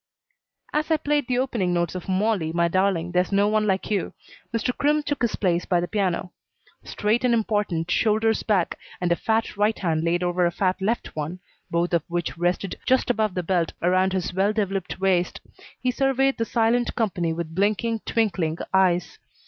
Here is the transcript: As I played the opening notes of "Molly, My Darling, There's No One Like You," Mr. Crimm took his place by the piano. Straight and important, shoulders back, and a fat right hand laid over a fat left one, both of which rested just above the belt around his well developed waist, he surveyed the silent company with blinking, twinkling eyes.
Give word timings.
As 0.73 0.89
I 0.89 0.97
played 0.97 1.27
the 1.27 1.37
opening 1.37 1.75
notes 1.75 1.93
of 1.93 2.09
"Molly, 2.09 2.51
My 2.51 2.67
Darling, 2.67 3.11
There's 3.11 3.31
No 3.31 3.47
One 3.47 3.67
Like 3.67 3.91
You," 3.91 4.13
Mr. 4.51 4.75
Crimm 4.75 5.03
took 5.03 5.21
his 5.21 5.35
place 5.35 5.63
by 5.65 5.79
the 5.79 5.87
piano. 5.87 6.31
Straight 6.83 7.23
and 7.23 7.35
important, 7.35 7.91
shoulders 7.91 8.41
back, 8.41 8.79
and 8.99 9.11
a 9.11 9.15
fat 9.15 9.55
right 9.57 9.77
hand 9.77 10.03
laid 10.03 10.23
over 10.23 10.47
a 10.47 10.51
fat 10.51 10.81
left 10.81 11.15
one, 11.15 11.39
both 11.69 11.93
of 11.93 12.01
which 12.07 12.35
rested 12.35 12.79
just 12.83 13.11
above 13.11 13.35
the 13.35 13.43
belt 13.43 13.73
around 13.79 14.13
his 14.13 14.33
well 14.33 14.53
developed 14.53 14.99
waist, 14.99 15.39
he 15.79 15.91
surveyed 15.91 16.39
the 16.39 16.45
silent 16.45 16.95
company 16.95 17.31
with 17.31 17.53
blinking, 17.53 17.99
twinkling 17.99 18.57
eyes. 18.73 19.19